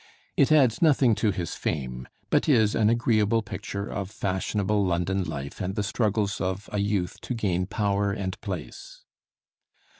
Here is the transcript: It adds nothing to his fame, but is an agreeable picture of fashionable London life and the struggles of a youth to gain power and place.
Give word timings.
It 0.35 0.51
adds 0.51 0.81
nothing 0.81 1.13
to 1.21 1.29
his 1.29 1.53
fame, 1.53 2.07
but 2.31 2.49
is 2.49 2.73
an 2.73 2.89
agreeable 2.89 3.43
picture 3.43 3.85
of 3.85 4.09
fashionable 4.09 4.83
London 4.83 5.23
life 5.23 5.61
and 5.61 5.75
the 5.75 5.83
struggles 5.83 6.41
of 6.41 6.67
a 6.73 6.79
youth 6.79 7.21
to 7.21 7.35
gain 7.35 7.67
power 7.67 8.11
and 8.11 8.41
place. 8.41 9.03